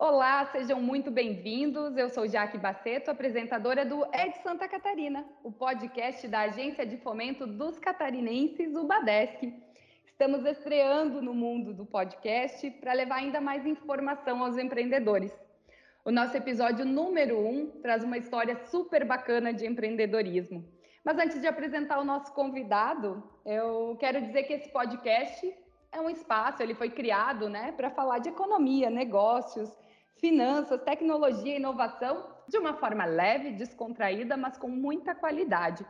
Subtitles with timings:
[0.00, 1.96] Olá, sejam muito bem-vindos.
[1.96, 7.48] Eu sou Jaque Baceto, apresentadora do Ed Santa Catarina, o podcast da Agência de Fomento
[7.48, 9.52] dos Catarinenses, o Badesc.
[10.06, 15.32] Estamos estreando no mundo do podcast para levar ainda mais informação aos empreendedores.
[16.04, 20.64] O nosso episódio número um traz uma história super bacana de empreendedorismo.
[21.04, 25.52] Mas antes de apresentar o nosso convidado, eu quero dizer que esse podcast
[25.90, 29.76] é um espaço, ele foi criado né, para falar de economia, negócios
[30.20, 35.84] finanças, tecnologia inovação de uma forma leve, descontraída, mas com muita qualidade.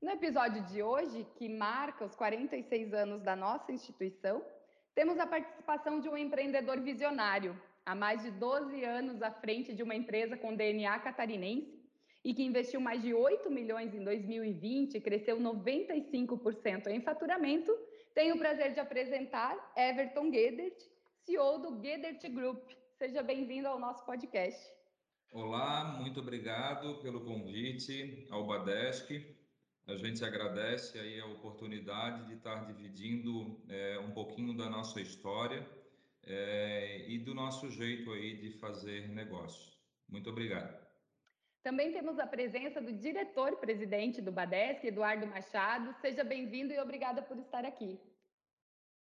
[0.00, 4.44] No episódio de hoje, que marca os 46 anos da nossa instituição,
[4.94, 7.56] temos a participação de um empreendedor visionário,
[7.86, 11.80] há mais de 12 anos à frente de uma empresa com DNA catarinense
[12.24, 17.72] e que investiu mais de 8 milhões em 2020 e cresceu 95% em faturamento.
[18.14, 20.76] Tenho o prazer de apresentar Everton Gedert,
[21.24, 22.81] CEO do Gedert Group.
[23.02, 24.64] Seja bem-vindo ao nosso podcast.
[25.32, 29.26] Olá, muito obrigado pelo convite ao Badesc.
[29.88, 35.68] A gente agradece aí a oportunidade de estar dividindo é, um pouquinho da nossa história
[36.22, 39.76] é, e do nosso jeito aí de fazer negócio.
[40.08, 40.80] Muito obrigado.
[41.60, 45.92] Também temos a presença do diretor-presidente do Badesc, Eduardo Machado.
[46.00, 47.98] Seja bem-vindo e obrigada por estar aqui.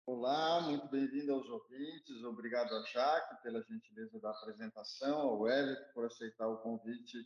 [0.06, 2.22] Olá, muito bem-vindo aos ouvintes.
[2.24, 7.16] Obrigado a Jaque pela gentileza da apresentação, ao Everton por aceitar o convite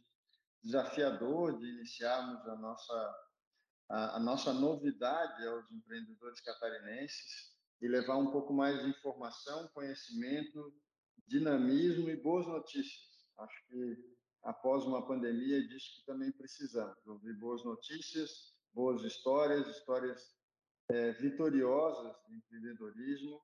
[0.62, 3.14] desafiador de iniciarmos a nossa,
[3.88, 10.72] a, a, nossa novidade aos empreendedores catarinenses e levar um pouco mais de informação, conhecimento,
[11.26, 13.26] dinamismo e boas notícias.
[13.38, 13.96] Acho que
[14.44, 20.37] após uma pandemia é disso que também precisamos, ouvir boas notícias, boas histórias, histórias
[20.90, 23.40] é, vitoriosas de empreendedorismo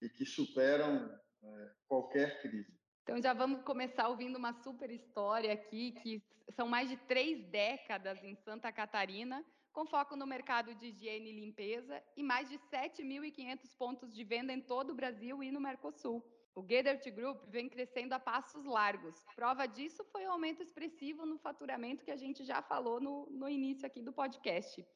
[0.00, 1.10] e que superam
[1.42, 2.72] é, qualquer crise.
[3.02, 6.22] Então já vamos começar ouvindo uma super história aqui, que
[6.54, 11.40] são mais de três décadas em Santa Catarina, com foco no mercado de higiene e
[11.40, 16.22] limpeza e mais de 7.500 pontos de venda em todo o Brasil e no Mercosul.
[16.54, 19.24] O Gedert Group vem crescendo a passos largos.
[19.34, 23.48] Prova disso foi o aumento expressivo no faturamento que a gente já falou no, no
[23.48, 24.86] início aqui do podcast.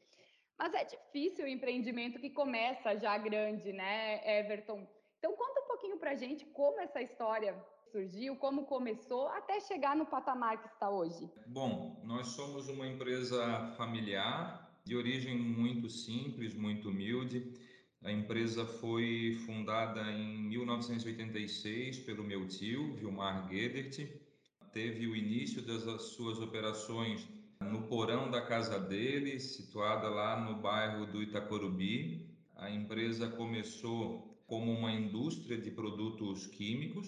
[0.59, 4.87] Mas é difícil o empreendimento que começa já grande, né, Everton?
[5.19, 7.55] Então conta um pouquinho para gente como essa história
[7.91, 11.31] surgiu, como começou, até chegar no patamar que está hoje.
[11.47, 17.53] Bom, nós somos uma empresa familiar, de origem muito simples, muito humilde.
[18.05, 24.07] A empresa foi fundada em 1986 pelo meu tio, Vilmar Gedert.
[24.73, 27.27] Teve o início das suas operações
[27.61, 32.29] no porão da casa dele, situada lá no bairro do Itacorubi.
[32.55, 37.07] A empresa começou como uma indústria de produtos químicos,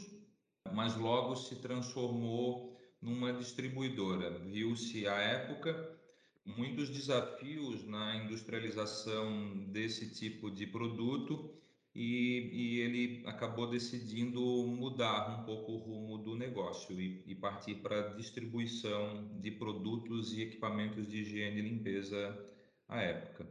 [0.73, 4.39] mas logo se transformou numa distribuidora.
[4.41, 5.99] Viu-se à época
[6.45, 11.58] muitos desafios na industrialização desse tipo de produto
[11.99, 17.75] e, e, ele acabou decidindo mudar um pouco o rumo do negócio e, e partir
[17.75, 22.39] para distribuição de produtos e equipamentos de higiene e limpeza
[22.87, 23.49] à época.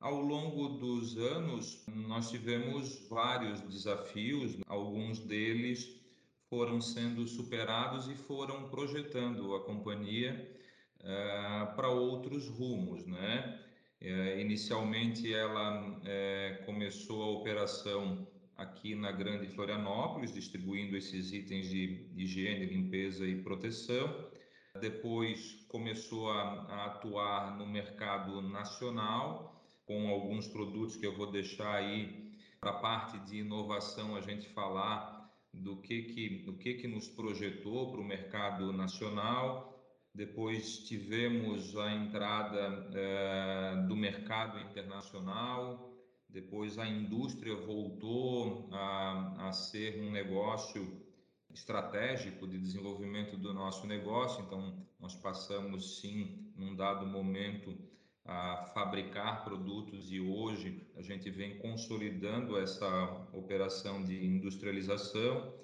[0.00, 5.96] Ao longo dos anos, nós tivemos vários desafios, alguns deles
[6.48, 10.58] foram sendo superados e foram projetando a companhia
[10.98, 13.69] uh, para outros rumos, né?
[14.02, 22.08] É, inicialmente, ela é, começou a operação aqui na Grande Florianópolis, distribuindo esses itens de
[22.16, 24.30] higiene, limpeza e proteção.
[24.80, 31.74] Depois começou a, a atuar no mercado nacional, com alguns produtos que eu vou deixar
[31.74, 36.88] aí para a parte de inovação a gente falar do que que, do que, que
[36.88, 39.69] nos projetou para o mercado nacional
[40.20, 45.96] depois tivemos a entrada eh, do mercado internacional,
[46.28, 51.02] depois a indústria voltou a, a ser um negócio
[51.50, 57.74] estratégico de desenvolvimento do nosso negócio, então nós passamos sim, num dado momento,
[58.22, 65.58] a fabricar produtos e hoje a gente vem consolidando essa operação de industrialização.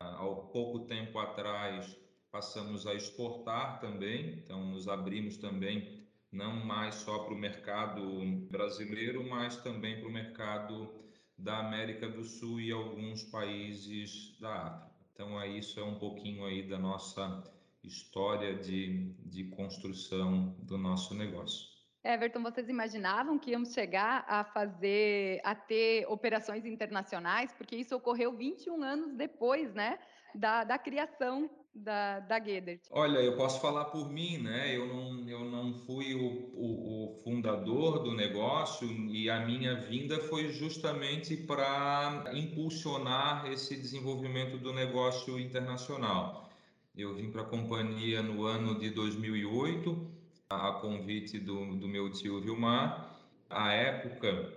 [0.00, 1.94] Há pouco tempo atrás
[2.30, 9.26] passamos a exportar também, então nos abrimos também não mais só para o mercado brasileiro,
[9.28, 10.94] mas também para o mercado
[11.36, 14.88] da América do Sul e alguns países da África.
[15.12, 17.42] Então, é isso é um pouquinho aí da nossa
[17.82, 21.66] história de, de construção do nosso negócio.
[22.04, 27.52] Everton, vocês imaginavam que íamos chegar a fazer, a ter operações internacionais?
[27.52, 29.98] Porque isso ocorreu 21 anos depois, né?
[30.34, 32.80] da, da criação da, da Gedert?
[32.90, 34.76] Olha, eu posso falar por mim, né?
[34.76, 40.18] Eu não, eu não fui o, o, o fundador do negócio e a minha vinda
[40.18, 46.50] foi justamente para impulsionar esse desenvolvimento do negócio internacional.
[46.96, 50.10] Eu vim para a companhia no ano de 2008,
[50.50, 53.16] a convite do, do meu tio Vilmar.
[53.48, 54.52] À época,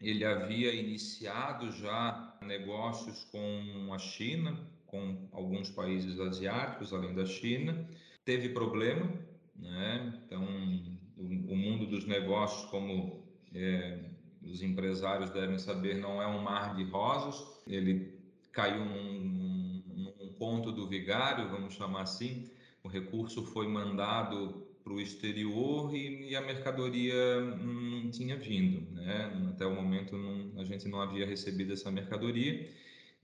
[0.00, 4.54] ele havia iniciado já negócios com a China,
[4.94, 7.84] com alguns países asiáticos, além da China.
[8.24, 9.10] Teve problema,
[9.56, 10.22] né?
[10.24, 10.44] Então,
[11.16, 13.98] o, mundo dos negócios, como é,
[14.40, 17.44] os empresários devem saber, não é um mar de rosas.
[17.66, 18.14] Ele
[18.52, 19.82] caiu num,
[20.16, 22.48] num ponto do vigário, vamos chamar assim.
[22.84, 29.48] O recurso foi mandado para o exterior e, e, a mercadoria não tinha vindo, né?
[29.48, 32.70] Até o momento não, a gente não havia recebido essa mercadoria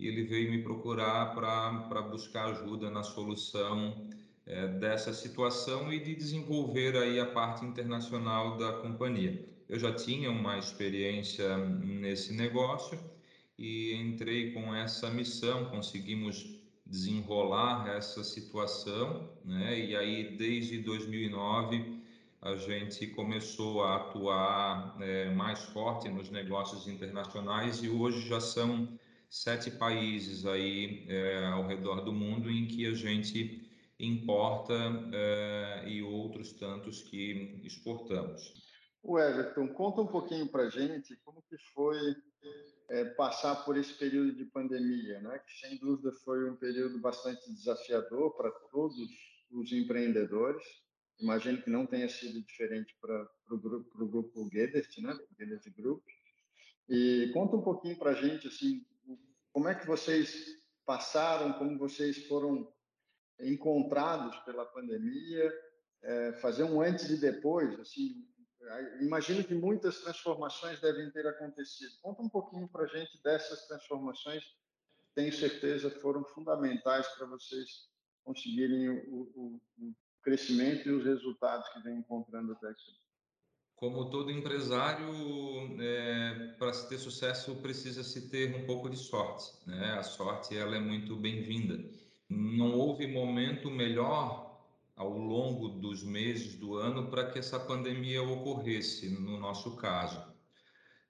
[0.00, 4.08] e ele veio me procurar para buscar ajuda na solução
[4.46, 9.46] é, dessa situação e de desenvolver aí a parte internacional da companhia.
[9.68, 12.98] Eu já tinha uma experiência nesse negócio
[13.58, 19.78] e entrei com essa missão, conseguimos desenrolar essa situação, né?
[19.78, 22.00] E aí desde 2009
[22.40, 28.88] a gente começou a atuar é, mais forte nos negócios internacionais e hoje já são
[29.30, 34.74] sete países aí é, ao redor do mundo em que a gente importa
[35.12, 38.52] é, e outros tantos que exportamos.
[39.02, 41.96] O Everton, conta um pouquinho para gente como que foi
[42.88, 45.38] é, passar por esse período de pandemia, né?
[45.38, 48.96] que sem dúvida foi um período bastante desafiador para todos
[49.52, 50.62] os empreendedores.
[51.20, 55.16] Imagino que não tenha sido diferente para o grupo, pro grupo Gedert, né?
[55.38, 56.02] Gedert Group.
[56.88, 58.84] E conta um pouquinho para a gente assim,
[59.52, 60.46] como é que vocês
[60.84, 62.72] passaram, como vocês foram
[63.40, 65.52] encontrados pela pandemia,
[66.02, 68.26] é, fazer um antes e depois, assim,
[69.00, 71.92] imagino que muitas transformações devem ter acontecido.
[72.02, 74.42] Conta um pouquinho para a gente dessas transformações,
[75.14, 77.88] tenho certeza foram fundamentais para vocês
[78.24, 82.92] conseguirem o, o, o, crescimento e os resultados que vem encontrando até aqui.
[83.80, 85.08] Como todo empresário,
[85.80, 89.52] é, para se ter sucesso precisa se ter um pouco de sorte.
[89.66, 89.94] Né?
[89.98, 91.82] A sorte ela é muito bem-vinda.
[92.28, 94.60] Não houve momento melhor
[94.94, 100.22] ao longo dos meses do ano para que essa pandemia ocorresse, no nosso caso.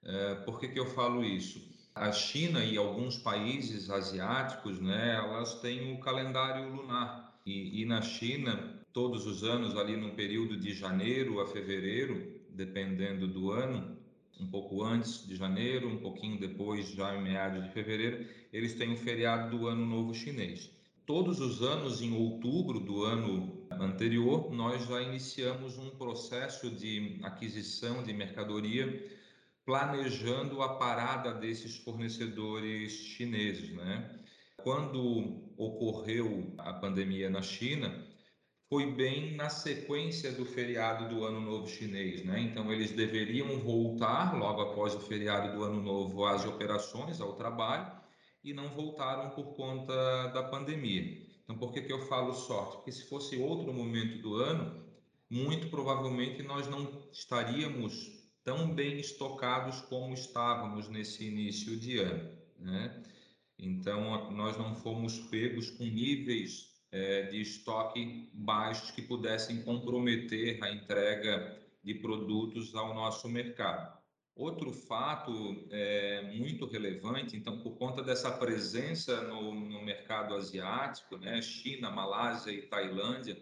[0.01, 1.61] É, por que, que eu falo isso?
[1.93, 7.37] A China e alguns países asiáticos, né, elas têm o calendário lunar.
[7.45, 13.27] E, e na China, todos os anos, ali no período de janeiro a fevereiro, dependendo
[13.27, 13.97] do ano,
[14.39, 18.93] um pouco antes de janeiro, um pouquinho depois, já em meados de fevereiro, eles têm
[18.93, 20.71] o feriado do Ano Novo Chinês.
[21.05, 28.03] Todos os anos, em outubro do ano anterior, nós já iniciamos um processo de aquisição
[28.03, 29.09] de mercadoria,
[29.65, 34.19] planejando a parada desses fornecedores chineses, né?
[34.63, 38.07] Quando ocorreu a pandemia na China,
[38.71, 42.39] foi bem na sequência do feriado do Ano Novo Chinês, né?
[42.39, 47.91] Então eles deveriam voltar logo após o feriado do Ano Novo às operações, ao trabalho,
[48.41, 51.21] e não voltaram por conta da pandemia.
[51.43, 52.77] Então, por que, que eu falo sorte?
[52.77, 54.81] Porque se fosse outro momento do ano,
[55.29, 58.09] muito provavelmente nós não estaríamos
[58.41, 62.31] tão bem estocados como estávamos nesse início de ano.
[62.57, 63.03] Né?
[63.59, 70.71] Então, nós não fomos pegos com níveis é, de estoque baixos que pudessem comprometer a
[70.71, 73.99] entrega de produtos ao nosso mercado.
[74.35, 81.41] Outro fato é, muito relevante, então, por conta dessa presença no, no mercado asiático, né,
[81.41, 83.37] China, Malásia e Tailândia,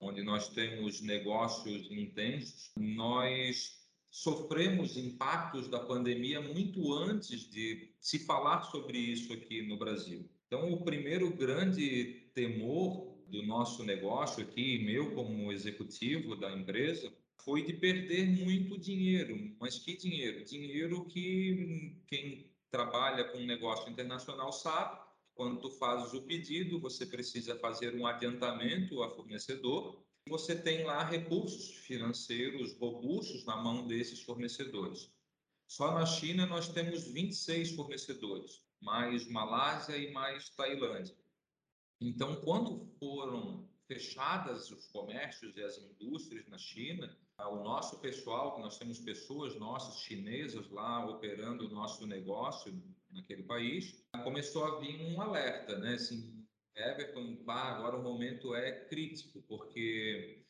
[0.00, 8.62] onde nós temos negócios intensos, nós sofremos impactos da pandemia muito antes de se falar
[8.62, 10.28] sobre isso aqui no Brasil.
[10.46, 17.12] Então, o primeiro grande temor do nosso negócio aqui, meu como executivo da empresa,
[17.44, 19.54] foi de perder muito dinheiro.
[19.60, 20.44] Mas que dinheiro?
[20.44, 25.02] Dinheiro que quem trabalha com negócio internacional sabe.
[25.34, 30.04] Quando tu fazes o pedido, você precisa fazer um adiantamento a fornecedor.
[30.28, 35.10] Você tem lá recursos financeiros robustos na mão desses fornecedores.
[35.66, 41.16] Só na China nós temos 26 fornecedores, mais Malásia e mais Tailândia.
[42.00, 48.78] Então, quando foram fechadas os comércios e as indústrias na China, o nosso pessoal, nós
[48.78, 52.72] temos pessoas nossas chinesas lá operando o nosso negócio
[53.10, 55.94] naquele país, começou a vir um alerta, né?
[55.94, 56.44] Assim,
[56.76, 60.44] Everton, pá, agora o momento é crítico, porque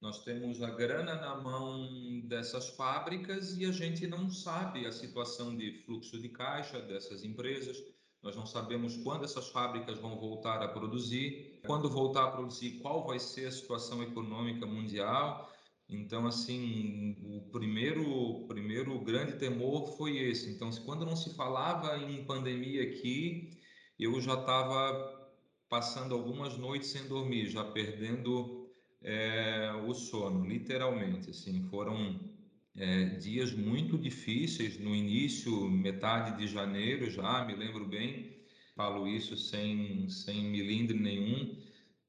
[0.00, 5.56] nós temos a grana na mão dessas fábricas e a gente não sabe a situação
[5.56, 7.82] de fluxo de caixa dessas empresas.
[8.24, 13.06] Nós não sabemos quando essas fábricas vão voltar a produzir, quando voltar a produzir, qual
[13.06, 15.52] vai ser a situação econômica mundial.
[15.86, 20.50] Então, assim, o primeiro, primeiro grande temor foi esse.
[20.50, 23.50] Então, quando não se falava em pandemia aqui,
[23.98, 25.30] eu já estava
[25.68, 28.70] passando algumas noites sem dormir, já perdendo
[29.02, 31.28] é, o sono, literalmente.
[31.28, 32.33] Assim, foram
[32.76, 38.34] é, dias muito difíceis no início, metade de janeiro já, me lembro bem.
[38.74, 41.56] Falo isso sem, sem milindre nenhum.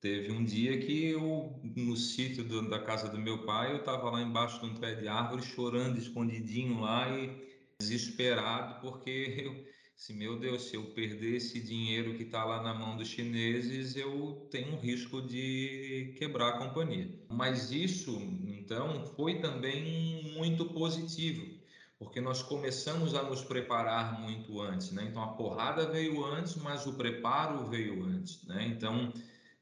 [0.02, 4.10] Teve um dia que eu, no sítio do, da casa do meu pai, eu estava
[4.10, 7.46] lá embaixo de um pé de árvore chorando, escondidinho lá e
[7.80, 12.74] desesperado, porque eu, se meu Deus, se eu perder esse dinheiro que está lá na
[12.74, 17.10] mão dos chineses, eu tenho um risco de quebrar a companhia.
[17.30, 18.12] Mas isso,
[18.46, 21.60] então, foi também muito positivo,
[21.98, 25.08] porque nós começamos a nos preparar muito antes, né?
[25.10, 28.68] Então a porrada veio antes, mas o preparo veio antes, né?
[28.68, 29.14] Então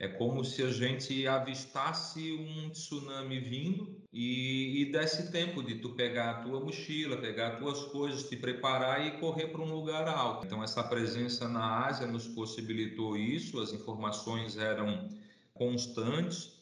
[0.04, 5.92] é como se a gente avistasse um tsunami vindo e, e desse tempo de tu
[5.92, 10.10] pegar a tua mochila, pegar as tuas coisas, te preparar e correr para um lugar
[10.10, 10.46] alto.
[10.46, 15.08] Então essa presença na Ásia nos possibilitou isso, as informações eram
[15.54, 16.62] constantes.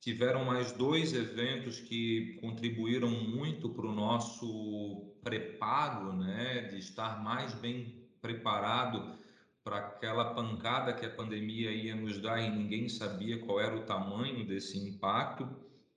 [0.00, 7.52] Tiveram mais dois eventos que contribuíram muito para o nosso preparo, né, de estar mais
[7.52, 9.25] bem preparado
[9.66, 13.82] para aquela pancada que a pandemia ia nos dar e ninguém sabia qual era o
[13.82, 15.44] tamanho desse impacto.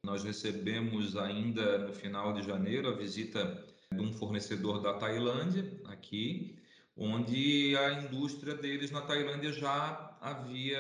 [0.03, 6.57] Nós recebemos ainda no final de janeiro a visita de um fornecedor da Tailândia aqui,
[6.97, 10.79] onde a indústria deles na Tailândia já havia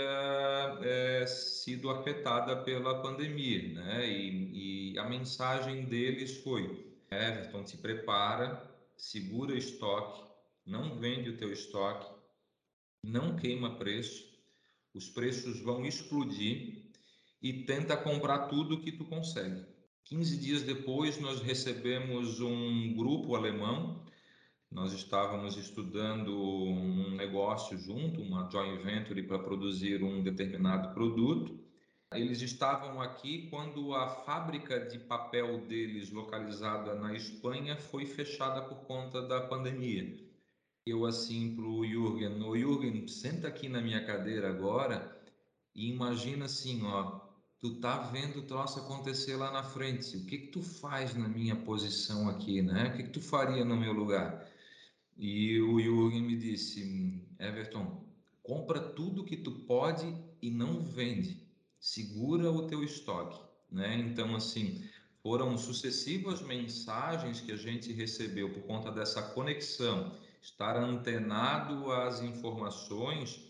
[0.81, 4.09] é, sido afetada pela pandemia, né?
[4.09, 8.67] E, e a mensagem deles foi: Everton, te prepara,
[8.97, 10.23] segura estoque,
[10.65, 12.18] não vende o teu estoque,
[13.03, 14.27] não queima preço,
[14.93, 16.83] os preços vão explodir
[17.41, 19.65] e tenta comprar tudo que tu consegue.
[20.05, 24.03] 15 dias depois, nós recebemos um grupo alemão.
[24.71, 31.59] Nós estávamos estudando um negócio junto, uma joint venture para produzir um determinado produto.
[32.13, 38.79] Eles estavam aqui quando a fábrica de papel deles, localizada na Espanha, foi fechada por
[38.85, 40.28] conta da pandemia
[40.89, 45.17] eu assim pro Jürgen, ô Jürgen, senta aqui na minha cadeira agora
[45.75, 47.19] e imagina assim, ó,
[47.59, 51.27] tu tá vendo o troço acontecer lá na frente, o que que tu faz na
[51.27, 52.89] minha posição aqui, né?
[52.89, 54.47] O que que tu faria no meu lugar?
[55.17, 58.05] E o Jürgen me disse, Everton,
[58.41, 61.45] compra tudo que tu pode e não vende,
[61.79, 63.39] segura o teu estoque,
[63.71, 63.95] né?
[63.97, 64.83] Então assim,
[65.21, 73.49] foram sucessivas mensagens que a gente recebeu por conta dessa conexão estar antenado às informações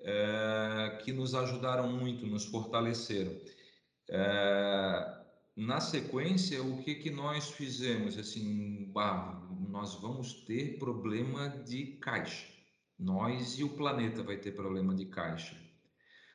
[0.00, 3.36] é, que nos ajudaram muito, nos fortaleceram.
[4.10, 5.22] É,
[5.56, 8.18] na sequência, o que, que nós fizemos?
[8.18, 8.90] Assim,
[9.68, 12.46] nós vamos ter problema de caixa.
[12.98, 15.56] Nós e o planeta vai ter problema de caixa.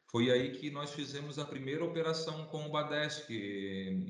[0.10, 3.28] Foi aí que nós fizemos a primeira operação com o Badesc,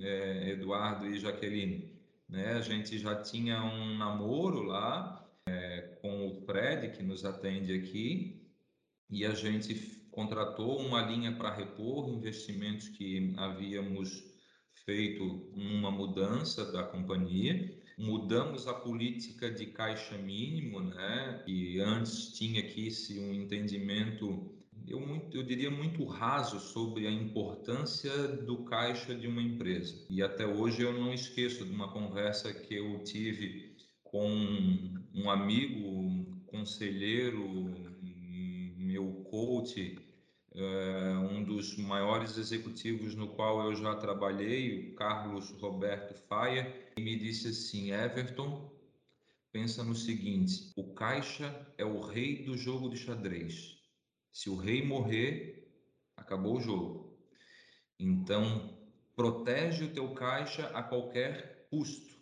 [0.01, 1.97] é, Eduardo e Jaqueline.
[2.29, 2.53] Né?
[2.53, 5.26] A gente já tinha um namoro lá,
[6.01, 8.47] com o Fred, que nos atende aqui,
[9.09, 9.73] e a gente
[10.11, 14.23] contratou uma linha para repor investimentos que havíamos
[14.83, 17.77] feito uma mudança da companhia.
[17.97, 21.43] Mudamos a política de caixa mínimo, né?
[21.47, 24.55] E antes tinha aqui se um entendimento,
[24.87, 24.99] eu,
[25.31, 30.05] eu diria muito raso sobre a importância do caixa de uma empresa.
[30.09, 33.66] E até hoje eu não esqueço de uma conversa que eu tive
[34.11, 34.27] com
[35.13, 37.45] um amigo, um conselheiro,
[38.77, 39.97] meu coach,
[40.53, 47.17] é, um dos maiores executivos no qual eu já trabalhei, o Carlos Roberto Faia, me
[47.17, 48.71] disse assim: Everton,
[49.51, 53.77] pensa no seguinte: o caixa é o rei do jogo de xadrez.
[54.31, 55.67] Se o rei morrer,
[56.15, 57.17] acabou o jogo.
[57.99, 58.77] Então,
[59.15, 62.16] protege o teu caixa a qualquer custo.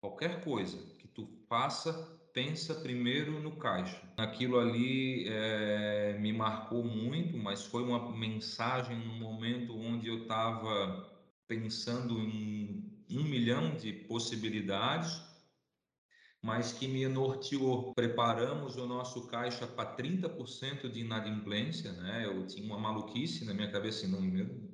[0.00, 1.92] Qualquer coisa que tu faça,
[2.32, 4.12] pensa primeiro no caixa.
[4.16, 11.04] Aquilo ali é, me marcou muito, mas foi uma mensagem no momento onde eu estava
[11.48, 15.26] pensando em um milhão de possibilidades.
[16.42, 17.92] mas que me norteou.
[17.94, 22.26] Preparamos o nosso caixa para 30% de inadimplência, né?
[22.26, 24.67] Eu tinha uma maluquice na minha cabeça, assim, não, meu,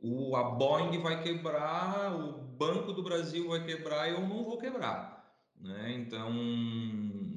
[0.00, 5.16] o, a Boeing vai quebrar, o Banco do Brasil vai quebrar, eu não vou quebrar.
[5.60, 5.94] Né?
[5.98, 6.32] Então,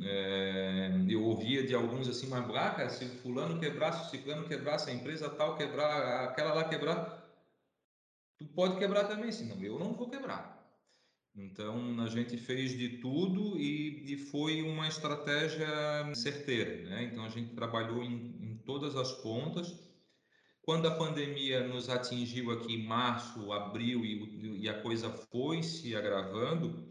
[0.03, 4.89] é, eu ouvia de alguns assim, mas ah, cara, se fulano quebrasse, se ciclano quebrasse,
[4.89, 7.25] a empresa tal quebrar, aquela lá quebrar,
[8.37, 10.59] tu pode quebrar também, senão eu não vou quebrar.
[11.35, 15.67] Então, a gente fez de tudo e, e foi uma estratégia
[16.13, 16.89] certeira.
[16.89, 17.03] Né?
[17.03, 19.88] Então, a gente trabalhou em, em todas as pontas.
[20.69, 25.95] Quando a pandemia nos atingiu aqui em março, abril e, e a coisa foi se
[25.95, 26.87] agravando,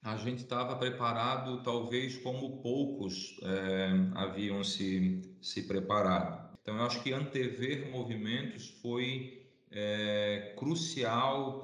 [0.00, 6.56] a gente estava preparado, talvez como poucos é, haviam se, se preparado.
[6.62, 11.60] Então, eu acho que antever movimentos foi é, crucial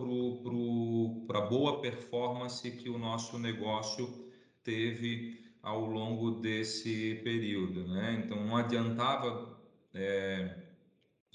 [1.28, 4.32] para a boa performance que o nosso negócio
[4.64, 7.86] teve ao longo desse período.
[7.86, 8.24] Né?
[8.24, 9.56] Então, não adiantava
[9.94, 10.65] é,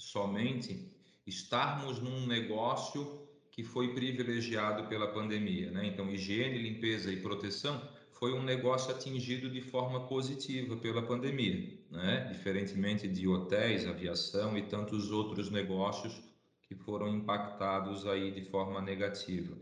[0.02, 0.90] somente
[1.26, 5.70] estarmos num negócio que foi privilegiado pela pandemia.
[5.70, 5.86] Né?
[5.86, 7.80] Então, higiene, limpeza e proteção
[8.10, 12.28] foi um negócio atingido de forma positiva pela pandemia, né?
[12.32, 16.20] diferentemente de hotéis, aviação e tantos outros negócios
[16.68, 19.56] que foram impactados aí de forma negativa.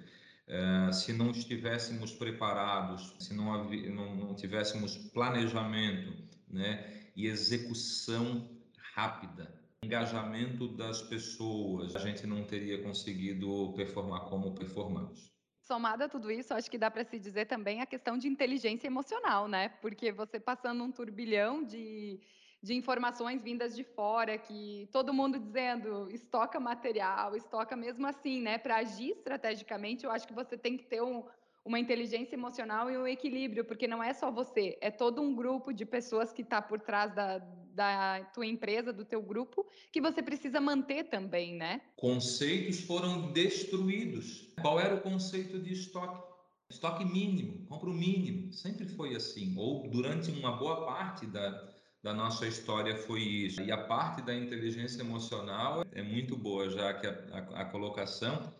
[0.49, 6.12] Uh, se não estivéssemos preparados, se não, não, não tivéssemos planejamento
[6.49, 8.49] né, e execução
[8.94, 15.32] rápida engajamento das pessoas, a gente não teria conseguido performar como performamos.
[15.62, 18.87] Somada a tudo isso, acho que dá para se dizer também a questão de inteligência
[18.87, 19.70] emocional, né?
[19.80, 22.20] Porque você passando um turbilhão de,
[22.62, 28.58] de informações vindas de fora, que todo mundo dizendo estoca material, estoca mesmo assim, né?
[28.58, 31.25] Para agir estrategicamente, eu acho que você tem que ter um,
[31.64, 35.72] uma inteligência emocional e um equilíbrio, porque não é só você, é todo um grupo
[35.72, 37.38] de pessoas que está por trás da,
[37.75, 41.80] da tua empresa, do teu grupo, que você precisa manter também, né?
[41.97, 44.52] Conceitos foram destruídos.
[44.61, 46.30] Qual era o conceito de estoque?
[46.69, 48.52] Estoque mínimo, compra o mínimo.
[48.52, 49.54] Sempre foi assim.
[49.56, 51.69] Ou durante uma boa parte da,
[52.02, 53.61] da nossa história foi isso.
[53.61, 58.52] E a parte da inteligência emocional é muito boa, já que a, a, a colocação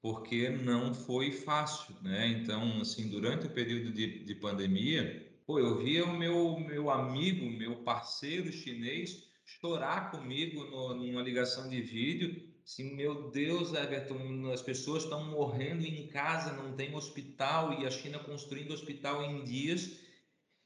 [0.00, 2.28] porque não foi fácil, né?
[2.28, 7.46] Então, assim, durante o período de, de pandemia, pô, eu via o meu, meu amigo,
[7.46, 14.60] meu parceiro chinês chorar comigo no, numa ligação de vídeo, assim, meu Deus, Everton, as
[14.60, 19.98] pessoas estão morrendo em casa, não tem hospital, e a China construindo hospital em dias,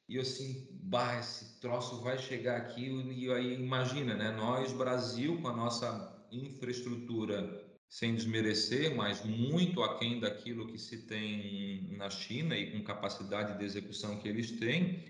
[0.08, 4.32] e eu assim, bah, esse troço vai chegar aqui, e aí imagina, né?
[4.32, 7.61] Nós, Brasil, com a nossa infraestrutura
[7.92, 13.64] sem desmerecer, mas muito aquém daquilo que se tem na China e com capacidade de
[13.66, 15.04] execução que eles têm,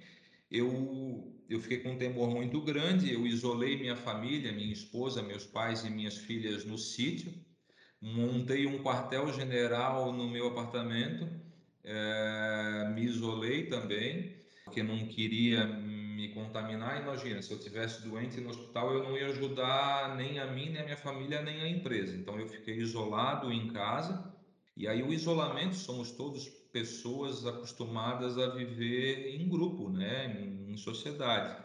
[0.50, 3.12] eu, eu fiquei com um temor muito grande.
[3.12, 7.32] Eu isolei minha família, minha esposa, meus pais e minhas filhas no sítio,
[8.00, 11.28] montei um quartel-general no meu apartamento,
[11.84, 15.64] é, me isolei também, porque não queria
[16.12, 17.02] me contaminar.
[17.02, 20.82] Imagina, se eu tivesse doente no hospital, eu não ia ajudar nem a mim, nem
[20.82, 22.16] a minha família, nem a empresa.
[22.16, 24.32] Então eu fiquei isolado em casa.
[24.76, 31.62] E aí o isolamento somos todos pessoas acostumadas a viver em grupo, né, em sociedade.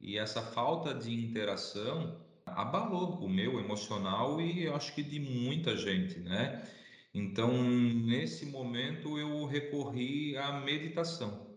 [0.00, 5.76] E essa falta de interação abalou o meu emocional e eu acho que de muita
[5.76, 6.68] gente, né?
[7.14, 11.51] Então, nesse momento eu recorri à meditação.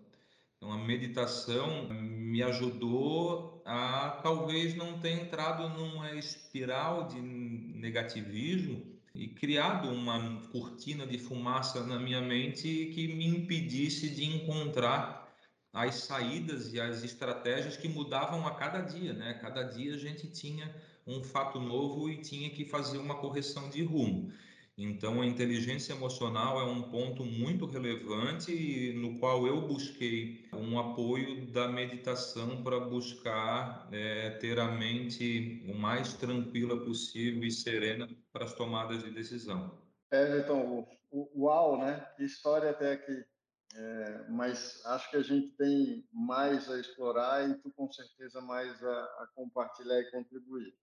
[0.65, 9.27] Então, a meditação me ajudou a talvez não ter entrado numa espiral de negativismo e
[9.27, 15.31] criado uma cortina de fumaça na minha mente que me impedisse de encontrar
[15.71, 19.35] as saídas e as estratégias que mudavam a cada dia, né?
[19.35, 20.75] Cada dia a gente tinha
[21.05, 24.31] um fato novo e tinha que fazer uma correção de rumo.
[24.77, 31.49] Então, a inteligência emocional é um ponto muito relevante no qual eu busquei um apoio
[31.51, 38.43] da meditação para buscar é, ter a mente o mais tranquila possível e serena para
[38.43, 39.79] as tomadas de decisão.
[40.11, 40.85] É, então,
[41.33, 42.05] uau, né?
[42.17, 43.25] Que história até aqui.
[43.77, 48.81] É, mas acho que a gente tem mais a explorar e tu com certeza mais
[48.83, 50.73] a, a compartilhar e contribuir.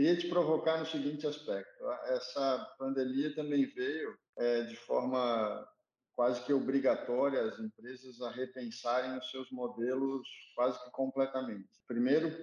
[0.00, 5.68] Queria te provocar no seguinte aspecto: essa pandemia também veio é, de forma
[6.14, 11.68] quase que obrigatória as empresas a repensarem os seus modelos quase que completamente.
[11.86, 12.34] Primeiro,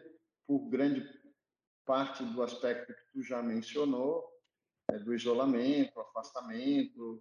[0.45, 1.03] por grande
[1.83, 4.23] parte do aspecto que tu já mencionou,
[4.91, 7.19] é, do isolamento, afastamento,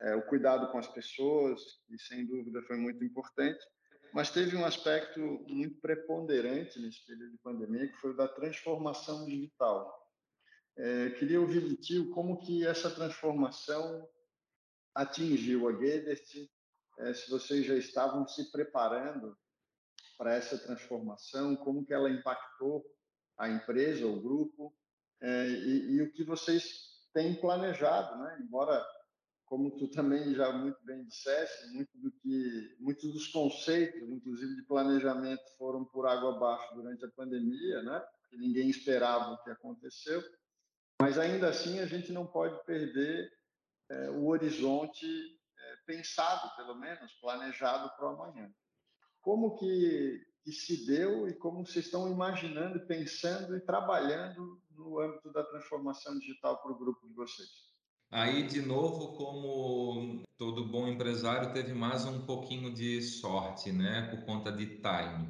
[0.00, 3.58] é, o cuidado com as pessoas, que sem dúvida foi muito importante,
[4.12, 9.24] mas teve um aspecto muito preponderante nesse período de pandemia, que foi o da transformação
[9.24, 10.00] digital.
[10.76, 14.08] É, queria ouvir de ti como que essa transformação
[14.94, 16.48] atingiu a Gedert,
[16.98, 19.36] é, se vocês já estavam se preparando
[20.18, 22.84] para essa transformação, como que ela impactou
[23.38, 24.74] a empresa, o grupo,
[25.20, 26.64] é, e, e, o que vocês
[27.14, 28.38] têm planejado, né?
[28.42, 28.84] Embora
[29.52, 34.62] como tu também já muito bem disseste, muito do que, muitos dos conceitos, inclusive de
[34.62, 38.02] planejamento, foram por água abaixo durante a pandemia, né?
[38.30, 40.22] Que ninguém esperava o que aconteceu.
[41.02, 43.30] Mas ainda assim a gente não pode perder
[43.90, 48.50] é, o horizonte é, pensado, pelo menos planejado para amanhã.
[49.20, 55.30] Como que, que se deu e como vocês estão imaginando, pensando e trabalhando no âmbito
[55.30, 57.71] da transformação digital para o grupo de vocês?
[58.12, 64.20] Aí, de novo, como todo bom empresário, teve mais um pouquinho de sorte, né, por
[64.26, 65.28] conta de time.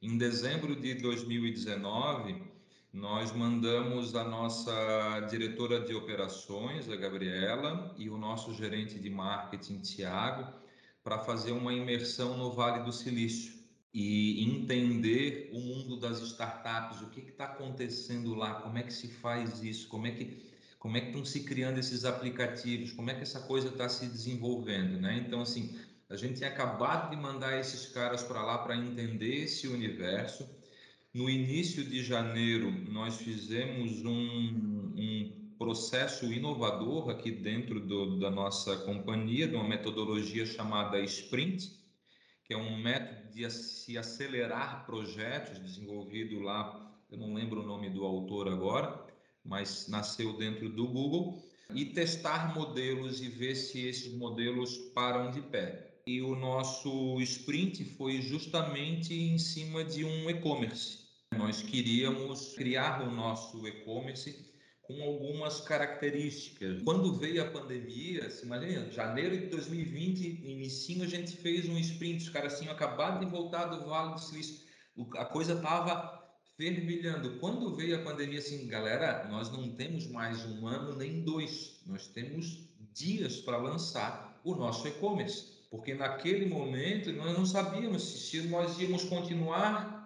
[0.00, 2.42] Em dezembro de 2019,
[2.90, 9.80] nós mandamos a nossa diretora de operações, a Gabriela, e o nosso gerente de marketing,
[9.80, 10.50] Tiago,
[11.04, 13.52] para fazer uma imersão no Vale do Silício
[13.92, 19.08] e entender o mundo das startups, o que está acontecendo lá, como é que se
[19.08, 20.50] faz isso, como é que
[20.82, 24.04] como é que estão se criando esses aplicativos, como é que essa coisa está se
[24.04, 25.22] desenvolvendo, né?
[25.24, 25.78] Então, assim,
[26.10, 30.44] a gente tinha acabado de mandar esses caras para lá para entender esse universo.
[31.14, 38.78] No início de janeiro, nós fizemos um, um processo inovador aqui dentro do, da nossa
[38.78, 41.80] companhia, de uma metodologia chamada Sprint,
[42.44, 47.88] que é um método de se acelerar projetos desenvolvido lá, eu não lembro o nome
[47.88, 49.11] do autor agora,
[49.44, 51.42] mas nasceu dentro do Google,
[51.74, 56.00] e testar modelos e ver se esses modelos param de pé.
[56.06, 60.98] E o nosso sprint foi justamente em cima de um e-commerce.
[61.36, 64.52] Nós queríamos criar o nosso e-commerce
[64.82, 66.82] com algumas características.
[66.82, 72.24] Quando veio a pandemia, se imagina, janeiro de 2020, início a gente fez um sprint,
[72.24, 74.60] os caras tinham acabado de voltar do Vale do Silício,
[75.16, 76.21] a coisa estava
[76.62, 77.38] fervilhando.
[77.40, 82.06] Quando veio a pandemia, assim, galera, nós não temos mais um ano nem dois, nós
[82.06, 88.78] temos dias para lançar o nosso e-commerce, porque naquele momento nós não sabíamos se nós
[88.78, 90.00] íamos continuar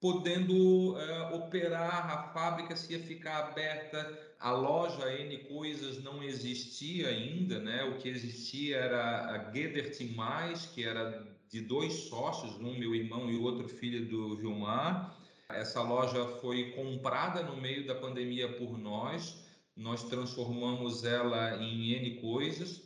[0.00, 7.08] podendo uh, operar a fábrica se ia ficar aberta, a loja N coisas não existia
[7.08, 7.84] ainda, né?
[7.84, 13.30] O que existia era a Gedert Mais, que era de dois sócios, um meu irmão
[13.30, 18.78] e o outro filho do Vilmar, essa loja foi comprada no meio da pandemia por
[18.78, 19.42] nós,
[19.76, 22.82] nós transformamos ela em N coisas.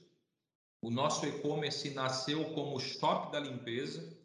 [0.81, 4.16] O nosso e-commerce nasceu como Shop da Limpeza.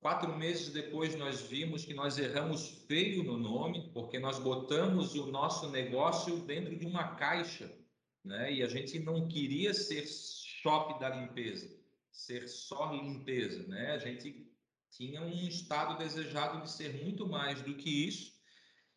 [0.00, 5.26] Quatro meses depois, nós vimos que nós erramos feio no nome, porque nós botamos o
[5.26, 7.74] nosso negócio dentro de uma caixa,
[8.22, 8.52] né?
[8.52, 11.74] E a gente não queria ser Shop da Limpeza,
[12.12, 13.92] ser só limpeza, né?
[13.92, 14.53] A gente
[14.96, 18.32] tinha um estado desejado de ser muito mais do que isso.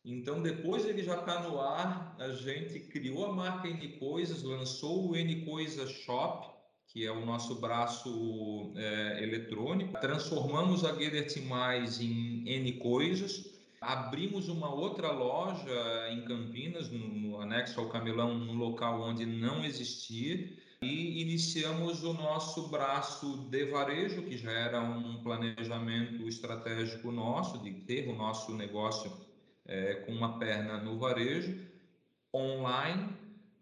[0.06, 5.10] Então, depois ele já está no ar, a gente criou a marca N Coisas, lançou
[5.10, 6.56] o N Coisas Shop,
[6.88, 10.00] que é o nosso braço é, eletrônico.
[10.00, 13.58] Transformamos a Gedert Mais em N Coisas.
[13.82, 19.66] Abrimos uma outra loja em Campinas, no, no anexo ao Camelão, num local onde não
[19.66, 27.58] existia e iniciamos o nosso braço de varejo, que já era um planejamento estratégico nosso,
[27.64, 29.12] de ter o nosso negócio
[29.66, 31.60] é, com uma perna no varejo,
[32.34, 33.10] online,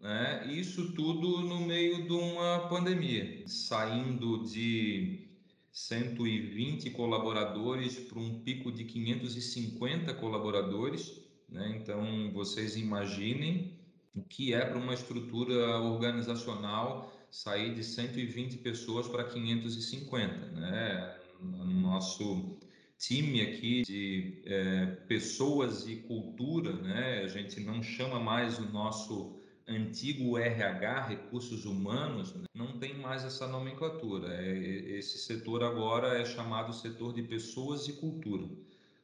[0.00, 0.46] né?
[0.52, 5.26] isso tudo no meio de uma pandemia, saindo de
[5.72, 11.20] 120 colaboradores para um pico de 550 colaboradores.
[11.48, 11.78] Né?
[11.80, 13.72] Então, vocês imaginem
[14.16, 21.18] o que é para uma estrutura organizacional sair de 120 pessoas para 550, né?
[21.40, 22.56] Nosso
[22.98, 27.22] time aqui de é, pessoas e cultura, né?
[27.24, 29.36] A gente não chama mais o nosso
[29.68, 32.44] antigo RH, recursos humanos, né?
[32.54, 34.32] não tem mais essa nomenclatura.
[34.32, 34.56] É,
[34.96, 38.48] esse setor agora é chamado setor de pessoas e cultura.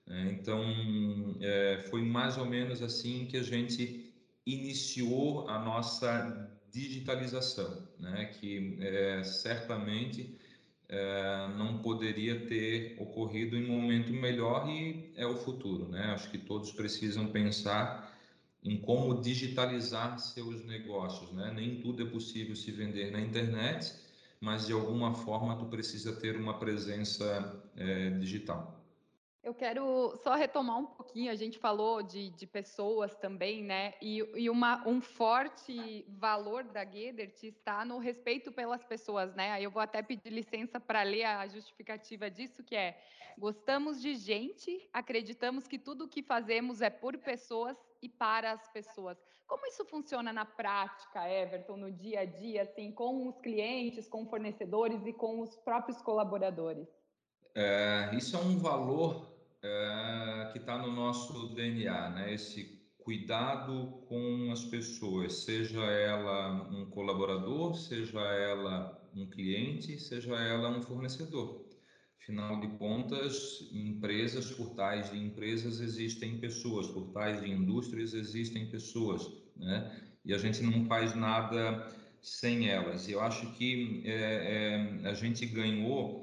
[0.06, 0.38] Né?
[0.40, 0.62] Então,
[1.40, 4.01] é, foi mais ou menos assim que a gente
[4.46, 8.26] iniciou a nossa digitalização, né?
[8.26, 10.36] que é, certamente
[10.88, 15.88] é, não poderia ter ocorrido em momento melhor e é o futuro.
[15.88, 16.12] Né?
[16.12, 18.10] Acho que todos precisam pensar
[18.64, 21.52] em como digitalizar seus negócios, né?
[21.52, 23.92] Nem tudo é possível se vender na internet,
[24.40, 28.81] mas de alguma forma tu precisa ter uma presença é, digital.
[29.42, 33.94] Eu quero só retomar um pouquinho, a gente falou de, de pessoas também, né?
[34.00, 39.50] E, e uma, um forte valor da Gedert está no respeito pelas pessoas, né?
[39.50, 42.96] Aí eu vou até pedir licença para ler a justificativa disso, que é
[43.36, 48.68] gostamos de gente, acreditamos que tudo o que fazemos é por pessoas e para as
[48.68, 49.18] pessoas.
[49.48, 54.24] Como isso funciona na prática, Everton, no dia a dia, assim, com os clientes, com
[54.24, 56.86] fornecedores e com os próprios colaboradores?
[57.54, 59.31] É, isso é um valor
[59.62, 62.34] é, que está no nosso DNA, né?
[62.34, 70.70] Esse cuidado com as pessoas, seja ela um colaborador, seja ela um cliente, seja ela
[70.70, 71.66] um fornecedor.
[72.20, 78.70] Afinal de contas, empresas, por tais de empresas existem pessoas, por tais de indústrias existem
[78.70, 80.00] pessoas, né?
[80.24, 81.88] E a gente não faz nada
[82.20, 83.08] sem elas.
[83.08, 86.21] Eu acho que é, é, a gente ganhou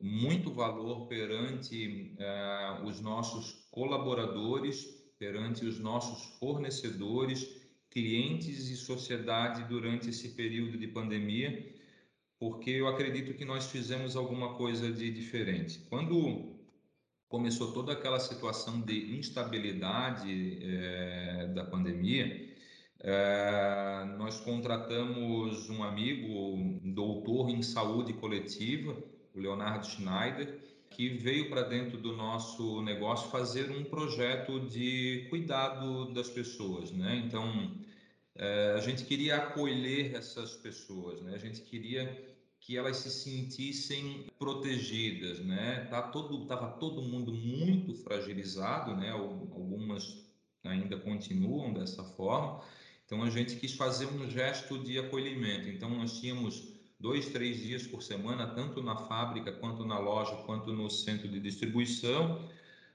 [0.00, 4.84] muito valor perante uh, os nossos colaboradores,
[5.18, 7.48] perante os nossos fornecedores,
[7.90, 11.74] clientes e sociedade durante esse período de pandemia,
[12.38, 15.78] porque eu acredito que nós fizemos alguma coisa de diferente.
[15.88, 16.56] Quando
[17.28, 22.54] começou toda aquela situação de instabilidade eh, da pandemia,
[23.00, 28.96] eh, nós contratamos um amigo, um doutor em saúde coletiva,
[29.36, 30.58] o Leonardo Schneider,
[30.90, 37.22] que veio para dentro do nosso negócio fazer um projeto de cuidado das pessoas, né?
[37.26, 37.72] Então,
[38.34, 41.34] é, a gente queria acolher essas pessoas, né?
[41.34, 45.86] A gente queria que elas se sentissem protegidas, né?
[45.90, 49.10] Tá todo, tava todo mundo muito fragilizado, né?
[49.10, 50.24] Algumas
[50.64, 52.60] ainda continuam dessa forma.
[53.04, 55.68] Então a gente quis fazer um gesto de acolhimento.
[55.68, 60.72] Então nós tínhamos dois, três dias por semana, tanto na fábrica, quanto na loja, quanto
[60.72, 62.48] no centro de distribuição.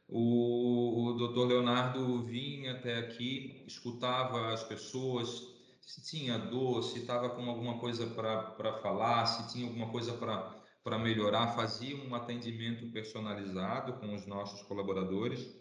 [0.08, 7.30] O, o doutor Leonardo vinha até aqui, escutava as pessoas, se tinha dor, se estava
[7.30, 13.94] com alguma coisa para falar, se tinha alguma coisa para melhorar, fazia um atendimento personalizado
[13.94, 15.60] com os nossos colaboradores.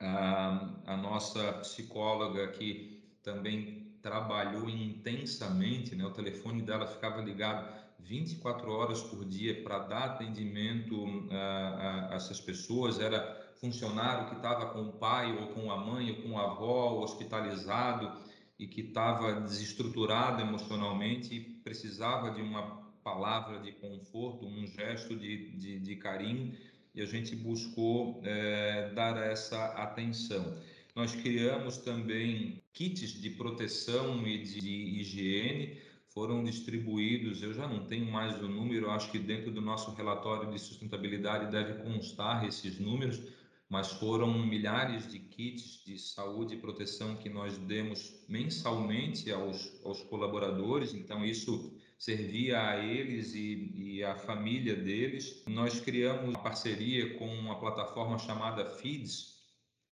[0.00, 6.04] A, a nossa psicóloga aqui também trabalhou intensamente, né?
[6.04, 12.14] O telefone dela ficava ligado 24 horas por dia para dar atendimento a, a, a,
[12.14, 12.98] essas pessoas.
[12.98, 17.00] Era funcionário que estava com o pai ou com a mãe ou com a avó
[17.00, 18.12] hospitalizado
[18.58, 25.50] e que estava desestruturado emocionalmente e precisava de uma palavra de conforto, um gesto de,
[25.56, 26.56] de, de carinho
[26.94, 30.56] e a gente buscou é, dar essa atenção.
[30.94, 35.78] Nós criamos também kits de proteção e de higiene,
[36.08, 40.50] foram distribuídos, eu já não tenho mais o número, acho que dentro do nosso relatório
[40.50, 43.22] de sustentabilidade deve constar esses números,
[43.70, 50.02] mas foram milhares de kits de saúde e proteção que nós demos mensalmente aos, aos
[50.02, 55.42] colaboradores, então isso servia a eles e, e à família deles.
[55.46, 59.31] Nós criamos uma parceria com uma plataforma chamada Feeds,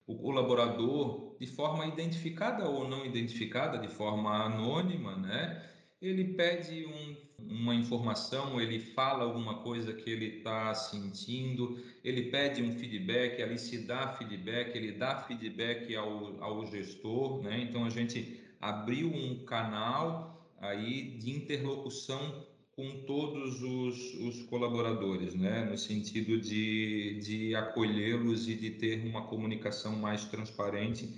[0.06, 5.62] o colaborador, de forma identificada ou não identificada, de forma anônima, né?
[6.00, 12.62] Ele pede um, uma informação, ele fala alguma coisa que ele está sentindo, ele pede
[12.62, 17.60] um feedback, ali se dá feedback, ele dá feedback ao, ao gestor, né?
[17.60, 22.45] Então a gente abriu um canal aí de interlocução
[22.76, 25.64] com todos os, os colaboradores, né?
[25.64, 31.08] no sentido de, de acolhê-los e de ter uma comunicação mais transparente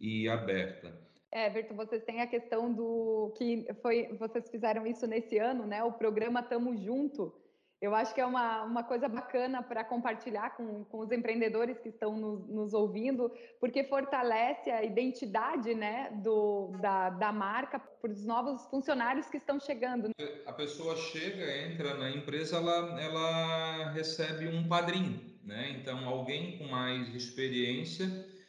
[0.00, 0.98] e aberta.
[1.30, 5.82] É, Everton, vocês têm a questão do que foi, vocês fizeram isso nesse ano, né?
[5.82, 7.32] O programa Tamo Junto.
[7.82, 11.88] Eu acho que é uma, uma coisa bacana para compartilhar com, com os empreendedores que
[11.88, 18.24] estão nos, nos, ouvindo, porque fortalece a identidade né, do, da, da marca para os
[18.24, 20.10] novos funcionários que estão chegando.
[20.46, 25.76] A pessoa chega, entra na empresa, ela, ela recebe um padrinho, né?
[25.80, 28.06] Então, alguém com mais experiência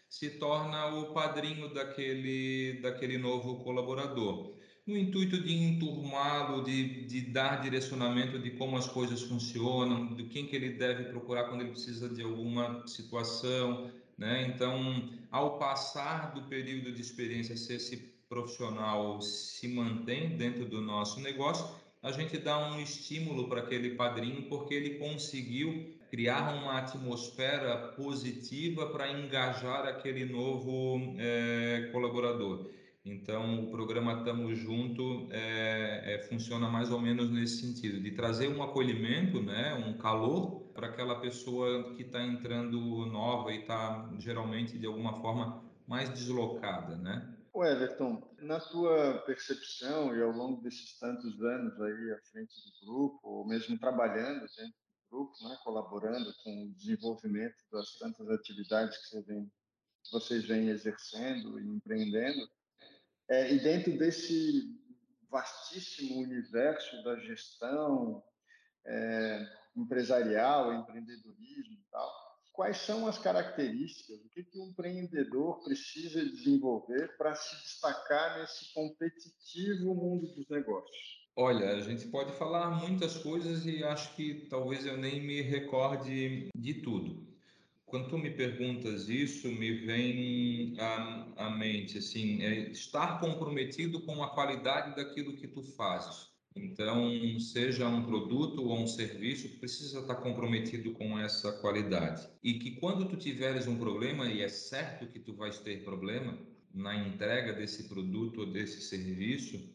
[0.07, 4.53] se torna o padrinho daquele, daquele novo colaborador.
[4.85, 10.45] No intuito de enturmá-lo, de, de dar direcionamento de como as coisas funcionam, de quem
[10.45, 14.45] que ele deve procurar quando ele precisa de alguma situação, né?
[14.53, 21.21] Então, ao passar do período de experiência, se esse profissional se mantém dentro do nosso
[21.21, 21.65] negócio,
[22.01, 28.87] a gente dá um estímulo para aquele padrinho porque ele conseguiu criar uma atmosfera positiva
[28.87, 32.69] para engajar aquele novo é, colaborador.
[33.05, 38.47] Então, o programa Tamo Junto é, é, funciona mais ou menos nesse sentido, de trazer
[38.47, 44.79] um acolhimento, né, um calor para aquela pessoa que está entrando nova e está geralmente
[44.79, 47.37] de alguma forma mais deslocada, né?
[47.53, 52.85] O Everton, na tua percepção e ao longo desses tantos anos aí à frente do
[52.85, 58.97] grupo, ou mesmo trabalhando dentro do grupo, né, colaborando com o desenvolvimento das tantas atividades
[58.97, 59.51] que, você vem,
[60.11, 62.49] vocês vêm exercendo e empreendendo,
[63.29, 64.79] é, e dentro desse
[65.29, 68.23] vastíssimo universo da gestão
[68.86, 72.12] é, empresarial, empreendedorismo e tal,
[72.51, 78.71] quais são as características, o que, que um empreendedor precisa desenvolver para se destacar nesse
[78.73, 81.23] competitivo mundo dos negócios?
[81.36, 86.49] Olha, a gente pode falar muitas coisas e acho que talvez eu nem me recorde
[86.55, 87.32] de tudo.
[87.93, 94.23] Quando tu me perguntas isso, me vem à, à mente assim, é estar comprometido com
[94.23, 96.32] a qualidade daquilo que tu fazes.
[96.56, 102.27] Então, seja um produto ou um serviço, precisa estar comprometido com essa qualidade.
[102.43, 106.36] E que quando tu tiveres um problema, e é certo que tu vais ter problema
[106.73, 109.71] na entrega desse produto ou desse serviço,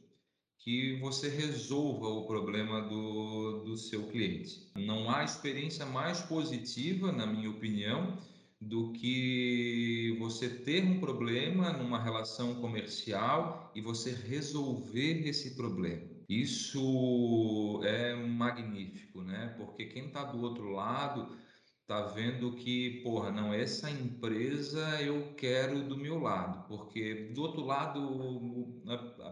[0.59, 4.71] que você resolva o problema do, do seu cliente.
[4.77, 8.19] Não há experiência mais positiva, na minha opinião,
[8.61, 16.03] do que você ter um problema numa relação comercial e você resolver esse problema.
[16.29, 19.55] Isso é magnífico, né?
[19.57, 21.39] Porque quem está do outro lado
[21.87, 27.65] tá vendo que, porra, não, essa empresa eu quero do meu lado, porque do outro
[27.65, 28.83] lado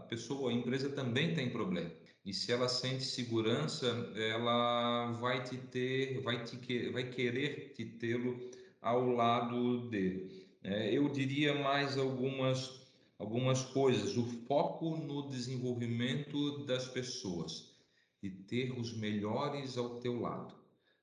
[0.07, 1.91] pessoa, a empresa também tem problema.
[2.25, 8.51] E se ela sente segurança, ela vai te ter, vai te vai querer te tê-lo
[8.81, 10.47] ao lado dele.
[10.63, 12.85] É, eu diria mais algumas
[13.19, 14.17] algumas coisas.
[14.17, 17.75] O foco no desenvolvimento das pessoas
[18.23, 20.55] e ter os melhores ao teu lado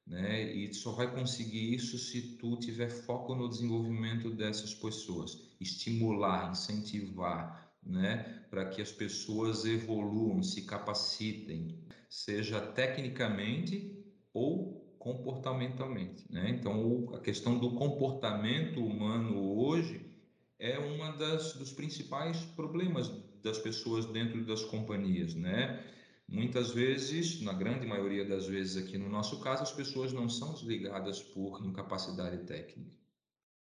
[0.05, 0.53] né?
[0.53, 7.62] E só vai conseguir isso se tu tiver foco no desenvolvimento dessas pessoas, estimular, incentivar,
[7.85, 8.45] né?
[8.49, 11.77] Para que as pessoas evoluam, se capacitem,
[12.09, 16.49] seja tecnicamente ou comportamentalmente, né?
[16.49, 20.13] Então, a questão do comportamento humano hoje
[20.57, 23.11] é uma das dos principais problemas
[23.43, 25.83] das pessoas dentro das companhias, né?
[26.27, 30.53] Muitas vezes, na grande maioria das vezes aqui no nosso caso, as pessoas não são
[30.53, 32.97] desligadas por incapacidade técnica,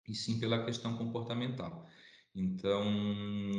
[0.08, 1.86] e sim pela questão comportamental.
[2.38, 2.84] Então,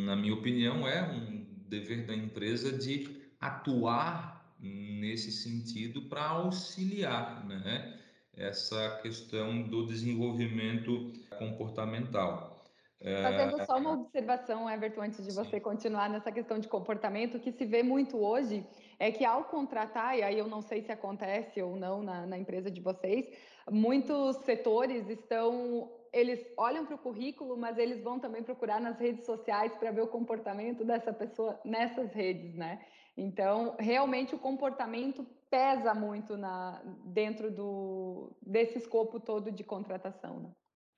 [0.06, 8.00] na minha opinião, é um dever da empresa de atuar nesse sentido para auxiliar, né?
[8.34, 12.63] Essa questão do desenvolvimento comportamental.
[13.02, 17.52] Fazendo só uma observação, Everton, antes de você continuar nessa questão de comportamento, o que
[17.52, 18.65] se vê muito hoje
[18.98, 22.38] é que ao contratar, e aí eu não sei se acontece ou não na, na
[22.38, 23.26] empresa de vocês,
[23.70, 29.26] muitos setores estão eles olham para o currículo, mas eles vão também procurar nas redes
[29.26, 32.86] sociais para ver o comportamento dessa pessoa nessas redes, né?
[33.17, 40.52] Então, realmente o comportamento pesa muito na, dentro do, desse escopo todo de contratação, né?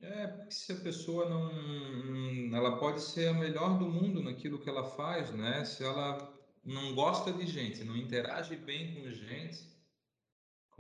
[0.04, 2.56] É, se a pessoa não.
[2.56, 5.64] Ela pode ser a melhor do mundo naquilo que ela faz, né?
[5.64, 6.18] Se ela
[6.64, 9.71] não gosta de gente, não interage bem com gente,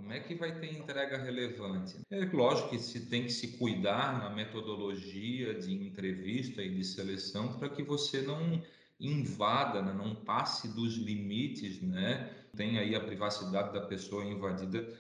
[0.02, 1.96] como é que vai ter entrega relevante?
[2.10, 7.54] É lógico que se tem que se cuidar na metodologia de entrevista e de seleção
[7.60, 8.62] para que você não
[9.00, 9.94] invada, né?
[9.94, 12.34] não passe dos limites, né?
[12.56, 14.92] Tem aí a privacidade da pessoa invadida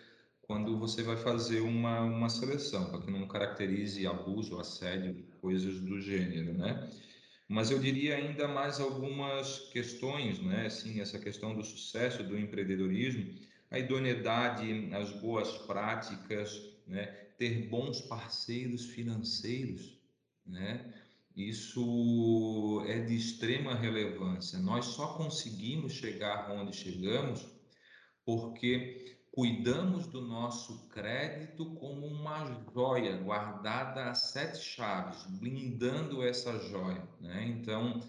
[0.43, 5.99] quando você vai fazer uma, uma seleção, para que não caracterize abuso, assédio, coisas do
[5.99, 6.89] gênero, né?
[7.47, 10.67] Mas eu diria ainda mais algumas questões, né?
[10.67, 17.05] Assim, essa questão do sucesso do empreendedorismo, a idoneidade, as boas práticas, né?
[17.37, 19.97] Ter bons parceiros financeiros,
[20.45, 20.93] né?
[21.35, 24.59] Isso é de extrema relevância.
[24.59, 27.47] Nós só conseguimos chegar onde chegamos
[28.25, 37.07] porque cuidamos do nosso crédito como uma joia guardada a sete chaves, blindando essa joia.
[37.21, 37.45] Né?
[37.47, 38.01] Então,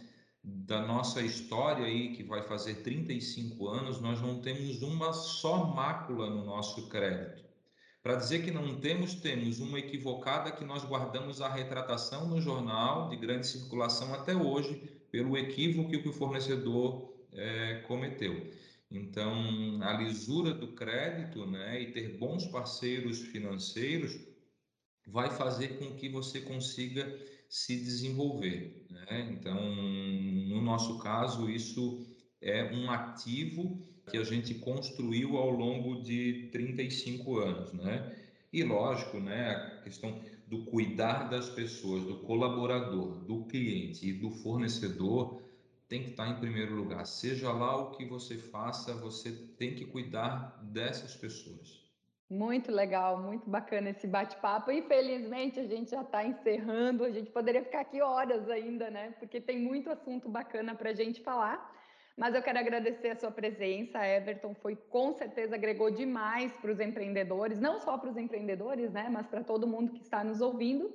[0.44, 6.28] da nossa história aí, que vai fazer 35 anos, nós não temos uma só mácula
[6.28, 7.44] no nosso crédito.
[8.02, 13.08] Para dizer que não temos, temos uma equivocada que nós guardamos a retratação no jornal
[13.08, 14.74] de grande circulação até hoje,
[15.12, 18.50] pelo equívoco que o fornecedor é, cometeu.
[18.90, 24.18] Então, a lisura do crédito né, e ter bons parceiros financeiros
[25.06, 27.06] vai fazer com que você consiga
[27.52, 28.86] se desenvolver.
[28.88, 29.28] Né?
[29.30, 32.02] Então, no nosso caso, isso
[32.40, 33.78] é um ativo
[34.10, 37.74] que a gente construiu ao longo de 35 anos.
[37.74, 38.16] Né?
[38.50, 44.30] E lógico, né, a questão do cuidar das pessoas, do colaborador, do cliente e do
[44.30, 45.42] fornecedor
[45.86, 47.04] tem que estar em primeiro lugar.
[47.04, 51.81] Seja lá o que você faça, você tem que cuidar dessas pessoas.
[52.32, 54.72] Muito legal, muito bacana esse bate-papo.
[54.72, 57.04] Infelizmente, a gente já está encerrando.
[57.04, 59.12] A gente poderia ficar aqui horas ainda, né?
[59.18, 61.70] Porque tem muito assunto bacana para a gente falar.
[62.16, 64.54] Mas eu quero agradecer a sua presença, Everton.
[64.54, 69.26] Foi com certeza agregou demais para os empreendedores, não só para os empreendedores, né, mas
[69.26, 70.90] para todo mundo que está nos ouvindo.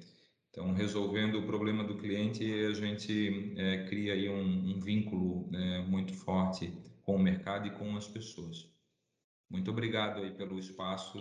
[0.50, 5.84] Então, resolvendo o problema do cliente, a gente é, cria aí um, um vínculo é,
[5.84, 6.74] muito forte
[7.04, 8.68] com o mercado e com as pessoas.
[9.50, 11.20] Muito obrigado aí pelo espaço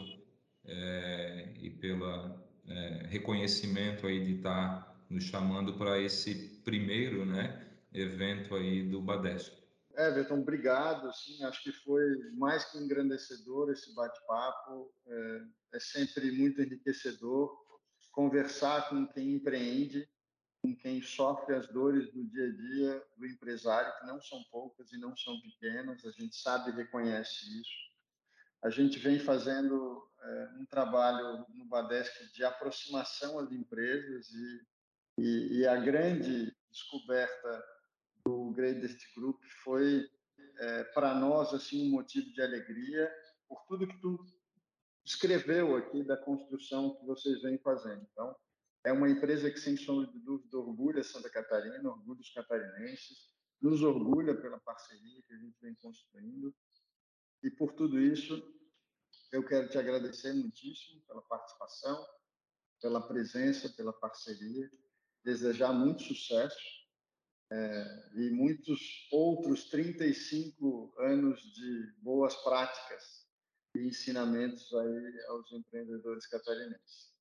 [0.64, 8.55] é, e pelo é, reconhecimento aí de estar nos chamando para esse primeiro, né, evento
[8.55, 9.57] aí do Badesco.
[9.97, 11.12] Everton, obrigado.
[11.12, 12.05] Sim, acho que foi
[12.35, 14.93] mais que engrandecedor esse bate-papo.
[15.07, 15.43] É,
[15.74, 17.51] é, sempre muito enriquecedor
[18.12, 20.09] conversar com quem empreende,
[20.62, 24.93] com quem sofre as dores do dia a dia do empresário, que não são poucas
[24.93, 26.05] e não são pequenas.
[26.05, 27.88] A gente sabe e reconhece isso.
[28.62, 34.66] A gente vem fazendo é, um trabalho no Badesc de aproximação às empresas e,
[35.18, 37.64] e, e a grande descoberta
[38.24, 40.04] do Greatest Group foi
[40.59, 43.11] é, para nós assim um motivo de alegria
[43.48, 44.18] por tudo que tu
[45.04, 48.06] descreveu aqui da construção que vocês vêm fazendo.
[48.12, 48.36] Então,
[48.84, 53.28] é uma empresa que sem sombra de dúvida orgulha Santa Catarina, orgulha os catarinenses,
[53.61, 56.54] nos orgulha pela parceria que a gente vem construindo
[57.43, 58.43] e por tudo isso
[59.32, 62.07] eu quero te agradecer muitíssimo pela participação,
[62.80, 64.70] pela presença, pela parceria,
[65.24, 66.78] desejar muito sucesso
[67.51, 73.26] é, e muitos outros 35 anos de boas práticas
[73.74, 77.12] e ensinamentos aí aos empreendedores catarinenses.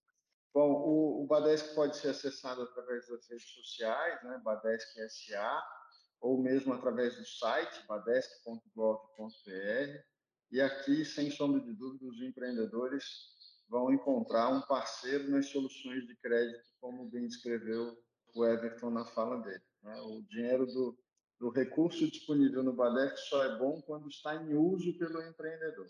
[0.54, 5.64] Bom, o, o Badesc pode ser acessado através das redes sociais, né, Badesc SA,
[6.22, 10.04] ou mesmo através do site badesc.gov.br.
[10.52, 13.04] E aqui, sem sombra de dúvida, os empreendedores
[13.70, 17.98] vão encontrar um parceiro nas soluções de crédito, como bem descreveu
[18.34, 19.64] o Everton na fala dele.
[19.84, 20.00] Né?
[20.02, 20.98] O dinheiro do,
[21.40, 25.88] do recurso disponível no BADEC só é bom quando está em uso pelo empreendedor.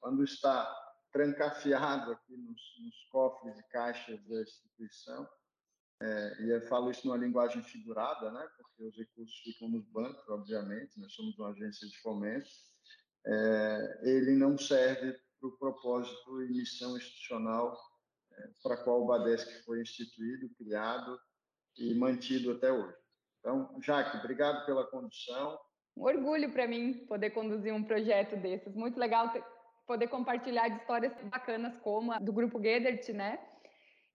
[0.00, 0.74] Quando está
[1.12, 5.28] trancafiado aqui nos, nos cofres e caixas da instituição,
[6.00, 8.48] é, e eu falo isso numa linguagem figurada, né?
[8.56, 12.48] porque os recursos ficam nos bancos, obviamente, nós somos uma agência de fomento,
[13.26, 17.76] é, ele não serve para o propósito e missão institucional
[18.32, 21.18] é, para qual o BADESC foi instituído, criado
[21.76, 22.96] e mantido até hoje.
[23.40, 25.58] Então, Jaque, obrigado pela condução.
[25.96, 28.74] Um orgulho para mim poder conduzir um projeto desses.
[28.74, 29.44] Muito legal ter,
[29.86, 33.38] poder compartilhar de histórias bacanas como a do Grupo Gedert, né?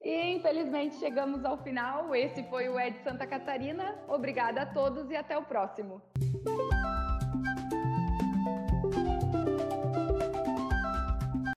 [0.04, 2.14] E infelizmente chegamos ao final.
[2.14, 3.96] Esse foi o Ed Santa Catarina.
[4.08, 6.02] Obrigada a todos e até o próximo.